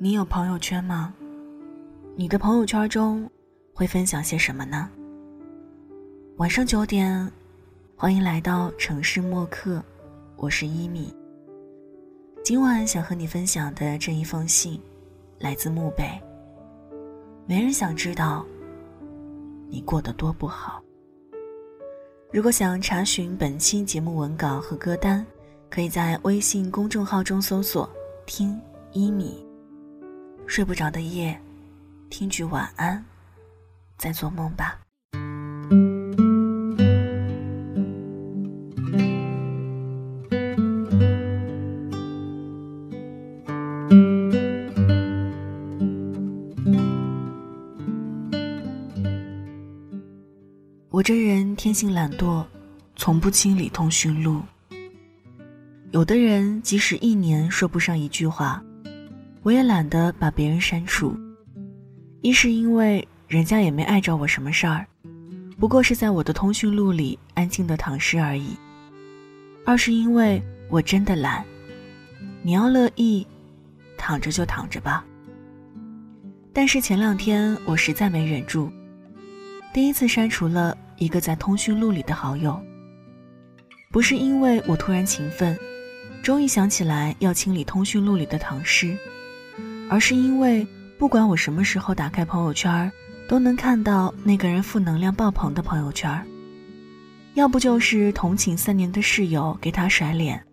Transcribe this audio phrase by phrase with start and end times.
[0.00, 1.12] 你有朋友圈吗？
[2.14, 3.28] 你的朋友圈中
[3.74, 4.88] 会分享些什么呢？
[6.36, 7.28] 晚上九点，
[7.96, 9.82] 欢迎来到城市默客，
[10.36, 11.12] 我是一米。
[12.44, 14.80] 今晚想和你分享的这一封信，
[15.36, 16.08] 来自墓碑。
[17.44, 18.46] 没人想知道
[19.68, 20.80] 你过得多不好。
[22.32, 25.26] 如果想查询本期节目文稿和歌单，
[25.68, 27.90] 可以在微信公众号中搜索
[28.26, 28.56] “听
[28.92, 29.44] 一米”。
[30.48, 31.38] 睡不着的夜，
[32.08, 33.04] 听句晚安，
[33.98, 34.78] 再做梦吧。
[50.90, 52.42] 我这人天性懒惰，
[52.96, 54.40] 从不清理通讯录。
[55.92, 58.62] 有的人即使一年说不上一句话，
[59.42, 61.16] 我也懒得把别人删除。
[62.20, 64.86] 一是因为人家也没碍着我什么事儿，
[65.58, 68.56] 不过是在我的通讯录里安静的躺尸而已；
[69.64, 71.44] 二是因为我真的懒，
[72.42, 73.26] 你要乐意，
[73.96, 75.04] 躺着就躺着吧。
[76.52, 78.70] 但是前两天我实在没忍住，
[79.72, 80.76] 第一次删除了。
[81.00, 82.60] 一个在通讯录里的好友，
[83.92, 85.56] 不是因为我突然勤奋，
[86.24, 88.98] 终于想起来要清理通讯录里的唐诗，
[89.90, 90.66] 而是因为
[90.98, 92.90] 不管我什么时候打开朋友圈，
[93.28, 96.24] 都能看到那个人负能量爆棚的朋友圈。
[97.34, 100.44] 要不就是同寝三年的室友给他甩脸，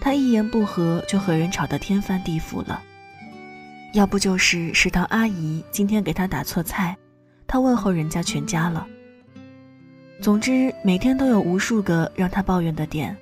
[0.00, 2.80] 他一言不合就和人吵得天翻地覆了；
[3.92, 6.96] 要不就是食堂阿姨今天给他打错菜，
[7.46, 8.86] 他问候人家全家了。
[10.20, 13.16] 总之，每天都有无数个让他抱怨的点，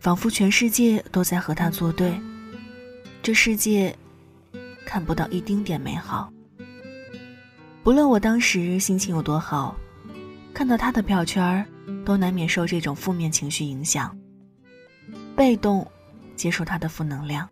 [0.00, 2.18] 仿佛全世界都在和他作对。
[3.22, 3.94] 这世界
[4.86, 6.32] 看不到一丁点美好。
[7.82, 9.76] 不论我当时心情有多好，
[10.54, 11.66] 看到他的票圈
[12.04, 14.16] 都难免受这种负面情绪影响，
[15.36, 15.86] 被动
[16.34, 17.46] 接受他的负能量。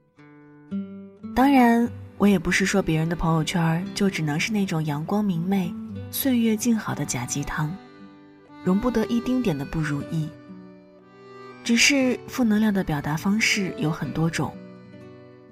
[1.35, 1.87] 当然，
[2.17, 5.75] 我也不是说别人的朋友圈就只能是那种阳光明媚、
[6.11, 7.77] 岁月静好的假鸡汤。
[8.65, 10.29] 容不得一丁点的不如意。
[11.63, 14.55] 只是负能量的表达方式有很多种，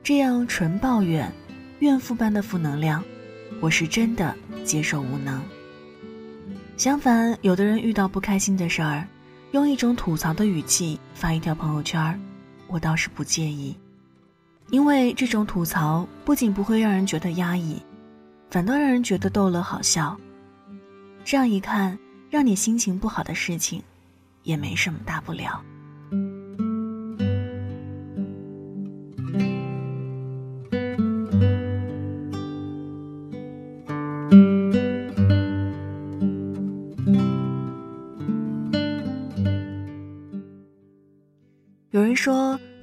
[0.03, 1.31] 这样纯抱怨、
[1.83, 3.03] 怨妇般的负能量，
[3.61, 4.33] 我是真的
[4.65, 5.43] 接受无能。
[6.77, 9.05] 相反，有的人遇到不开心的事儿，
[9.51, 12.21] 用一种吐槽的语气发一条朋友圈，
[12.69, 13.77] 我倒是不介意，
[14.71, 17.83] 因为这种吐槽不仅不会让人觉得压抑，
[18.49, 20.17] 反倒让人觉得逗乐好笑。
[21.25, 21.99] 这样一看。
[22.31, 23.83] 让你心情不好的事情，
[24.43, 25.63] 也没什么大不了。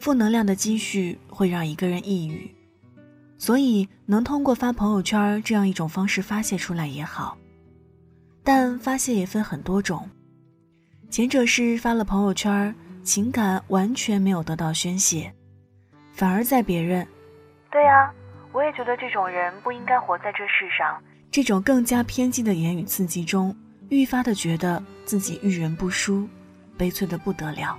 [0.09, 2.49] 负能量的积蓄会让一个人抑郁，
[3.37, 7.37] 所以能通过发朋友圈这样一种方式发泄出来也好。
[8.43, 10.09] 但发泄也分很多种，
[11.11, 15.31] 前者是发了朋友圈，情感完全没有得到宣泄，
[16.11, 17.07] 反而在别人，
[17.69, 18.11] 对呀，
[18.51, 20.99] 我也觉得这种人不应该活在这世上。
[21.29, 23.55] 这种更加偏激的言语刺激中，
[23.89, 26.27] 愈发的觉得自己遇人不淑，
[26.79, 27.77] 悲催的不得了。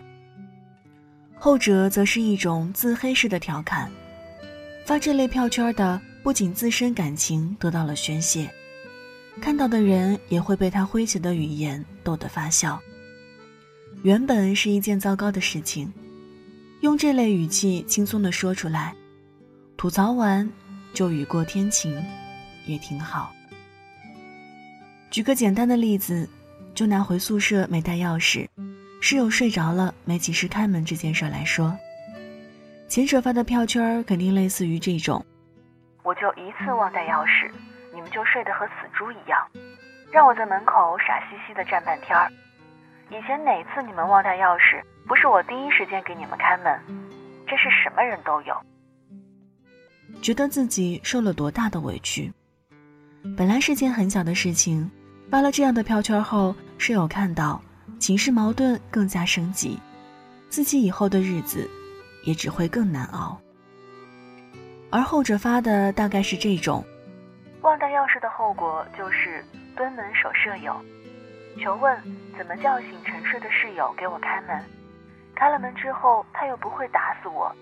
[1.42, 3.90] 后者则是一种自黑式的调侃，
[4.84, 8.48] 发这类票圈的不仅自身感情得到了宣泄。
[9.40, 12.78] 看到的人也会被他诙谐的语言逗得发笑。
[14.02, 15.90] 原本是一件糟糕的事情，
[16.82, 18.94] 用这类语气轻松的说出来，
[19.78, 20.46] 吐槽完
[20.92, 22.04] 就雨过天晴，
[22.66, 23.32] 也挺好。
[25.10, 26.28] 举个简单的例子，
[26.74, 28.46] 就拿回宿舍没带钥匙，
[29.00, 31.76] 室友睡着了没及时开门这件事来说，
[32.86, 35.24] 前者发的票圈肯定类似于这种：
[36.02, 37.50] 我就一次忘带钥匙。
[37.92, 39.44] 你们就睡得和死猪一样，
[40.12, 42.30] 让我在门口傻兮兮的站半天儿。
[43.10, 46.80] 以前哪次你们忘带钥匙，不是我第一时间给你们开门？
[47.48, 48.56] 真是什么人都有。
[50.22, 52.32] 觉得自己受了多大的委屈，
[53.36, 54.88] 本来是件很小的事情，
[55.28, 57.60] 发了这样的票圈后，室友看到，
[58.00, 59.78] 情绪矛盾更加升级，
[60.48, 61.68] 自己以后的日子
[62.24, 63.38] 也只会更难熬。
[64.90, 66.82] 而后者发的大概是这种。
[67.60, 69.44] 忘带钥匙的后果就是
[69.76, 70.74] 蹲门守舍友，
[71.62, 71.94] 求问
[72.38, 74.64] 怎么叫醒沉睡的室友给我开门。
[75.34, 77.54] 开了门之后，他又不会打死我，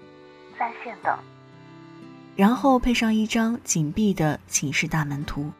[0.56, 1.18] 在线等。
[2.36, 5.50] 然后配上一张紧闭的寝室大门图。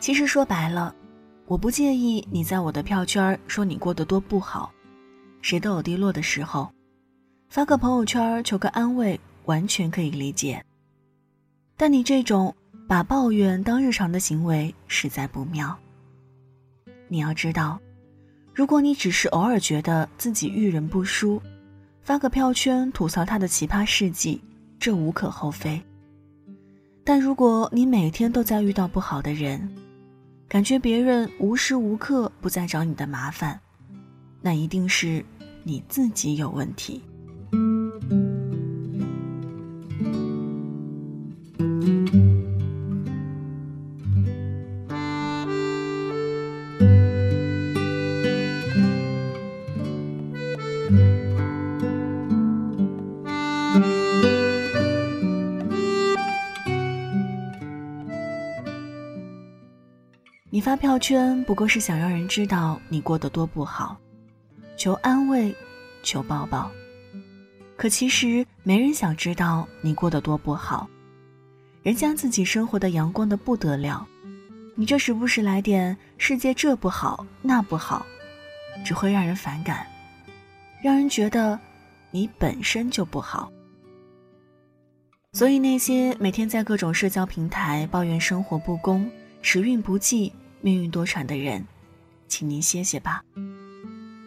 [0.00, 0.94] 其实说白了，
[1.48, 4.72] 我不介意你在我的票圈说你过得多不好，
[5.42, 6.68] 谁都有低落的时候，
[7.48, 10.64] 发个朋友圈求个安慰，完全可以理解。
[11.76, 12.52] 但你这种
[12.88, 15.78] 把抱怨当日常的行为实在不妙。
[17.06, 17.78] 你要知道，
[18.52, 21.40] 如果你只是偶尔觉得自己遇人不淑，
[22.02, 24.42] 发个票圈吐槽他的奇葩事迹，
[24.80, 25.80] 这无可厚非。
[27.04, 29.72] 但如果你每天都在遇到不好的人，
[30.48, 33.60] 感觉别人无时无刻不在找你的麻烦，
[34.40, 35.24] 那一定是
[35.64, 37.02] 你自己有问题。
[60.66, 63.96] 发票圈不过是想让人知道你过得多不好，
[64.76, 65.54] 求安慰，
[66.02, 66.68] 求抱抱。
[67.76, 70.88] 可其实没人想知道你过得多不好，
[71.84, 74.04] 人家自己生活的阳光的不得了，
[74.74, 78.04] 你这时不时来点世界这不好那不好，
[78.84, 79.86] 只会让人反感，
[80.82, 81.56] 让人觉得
[82.10, 83.48] 你本身就不好。
[85.32, 89.08] 所以那些每天在各种社交平台抱怨生活不公、
[89.42, 90.32] 时运不济。
[90.60, 91.64] 命运多舛的人，
[92.28, 93.22] 请您歇歇吧。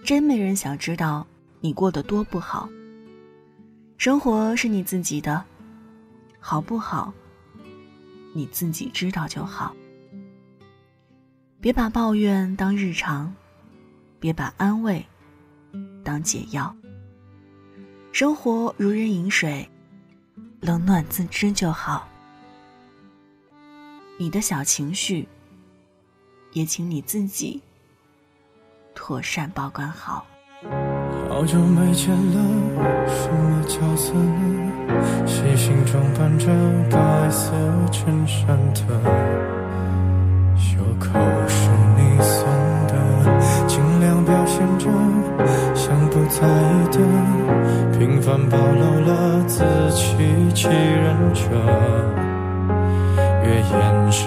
[0.04, 1.28] 真没人想知道
[1.60, 2.70] 你过得多不好。
[3.98, 5.44] 生活是你自己的，
[6.40, 7.14] 好不好，
[8.34, 9.76] 你自己知道就好。
[11.60, 13.34] 别把抱怨当日常，
[14.20, 15.06] 别把安慰
[16.04, 16.74] 当解药。
[18.14, 19.70] 生活如人饮水，
[20.62, 22.08] 冷暖自知就好。
[24.18, 25.28] 你的小情绪。
[26.54, 27.62] 也请你自己
[28.94, 30.26] 妥善保管好。
[31.30, 35.26] 好久没见了，什么角色呢？
[35.26, 36.48] 细心装扮着
[36.90, 37.54] 白色
[37.92, 38.82] 衬衫的，
[40.58, 41.08] 袖口
[41.48, 42.44] 是你送
[42.88, 42.94] 的，
[43.68, 44.90] 尽量表现着
[45.74, 51.99] 像不在意的，平凡暴露了自欺欺人者。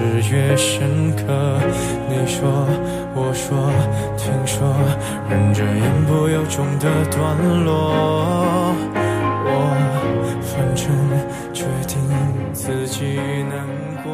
[0.02, 1.60] 越掩饰越深刻。
[2.08, 2.50] 你说，
[3.14, 3.70] 我说，
[4.16, 4.75] 听说，
[5.28, 8.75] 忍着言不由衷的段落。
[9.44, 9.49] 我
[10.43, 10.87] 反正
[11.52, 11.96] 决定
[12.52, 13.66] 自己难
[14.02, 14.12] 过。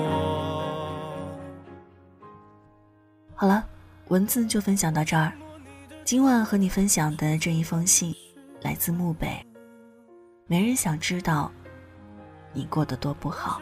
[3.35, 3.65] 好了，
[4.09, 5.33] 文字就分享到这儿。
[6.05, 8.15] 今晚和你分享的这一封信，
[8.63, 9.29] 来自漠北。
[10.47, 11.53] 没人想知道
[12.55, 13.61] 你过得多不好。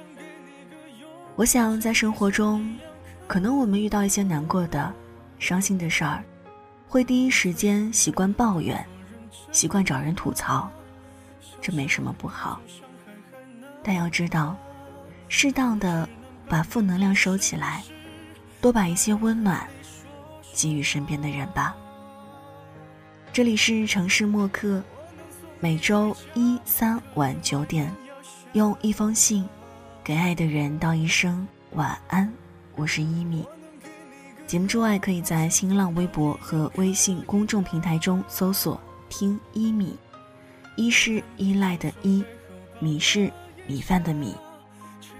[1.36, 2.74] 我想，在生活中，
[3.26, 4.90] 可能我们遇到一些难过的、
[5.38, 6.24] 伤心的事儿，
[6.88, 8.82] 会第一时间习惯抱怨，
[9.52, 10.66] 习惯找人吐槽，
[11.60, 12.58] 这没什么不好。
[13.82, 14.56] 但要知道，
[15.28, 16.08] 适当的
[16.48, 17.84] 把负能量收起来，
[18.58, 19.68] 多把一些温暖
[20.54, 21.76] 给予身边的人吧。
[23.30, 24.82] 这里是城市默客，
[25.60, 27.94] 每周一、三晚九点，
[28.54, 29.46] 用一封信。
[30.06, 32.32] 给爱的人道一声晚安，
[32.76, 33.44] 我是一米。
[34.46, 39.98] 节目之外，可以在新浪微博和微信公众平台中搜索“听一米”，
[40.78, 42.24] 一是依赖的依，
[42.78, 43.28] 米是
[43.66, 44.32] 米饭的米。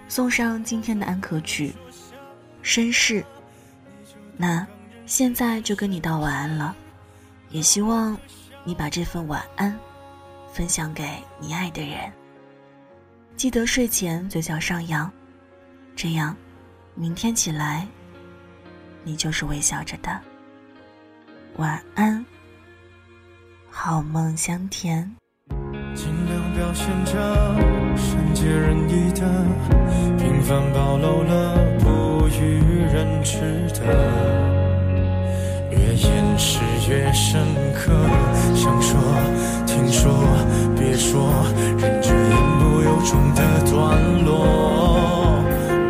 [0.07, 1.75] 送上今天的安可曲
[2.64, 3.21] 《绅士》。
[4.37, 4.64] 那
[5.05, 6.76] 现在就跟你道晚安了，
[7.50, 8.16] 也希望
[8.62, 9.76] 你把这份晚安
[10.52, 12.12] 分享给你爱的人。
[13.37, 15.12] 记得睡前嘴角上扬，
[15.95, 16.35] 这样，
[16.95, 17.87] 明天起来，
[19.05, 20.19] 你就是微笑着的。
[21.57, 22.25] 晚安，
[23.69, 25.14] 好梦香甜。
[25.95, 27.12] 尽量表现着
[27.95, 29.45] 善解人意的，
[30.16, 32.59] 平凡暴露了不与
[32.90, 34.56] 人知的。
[35.87, 37.40] 越掩饰越深
[37.73, 37.93] 刻，
[38.57, 38.99] 想说，
[39.66, 40.11] 听说，
[40.76, 41.31] 别说，
[41.78, 43.40] 忍着言不由衷的
[43.71, 43.75] 段
[44.25, 44.35] 落。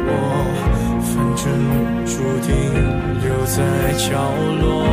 [0.08, 0.10] 我
[1.00, 1.44] 反正
[2.04, 2.12] 注
[2.44, 2.52] 定
[3.22, 3.56] 留在
[3.96, 4.04] 角
[4.60, 4.84] 落。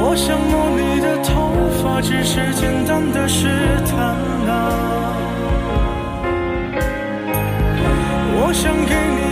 [0.00, 1.30] 我想摸你的头
[1.82, 3.48] 发，只是简单的试
[3.84, 4.16] 探
[4.48, 4.50] 啊。
[8.34, 9.31] 我想给你。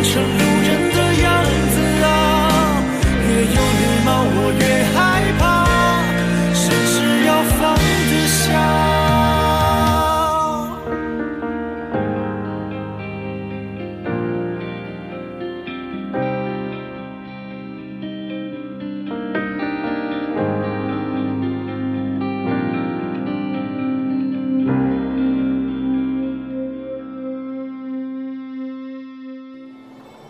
[0.00, 0.59] 还原成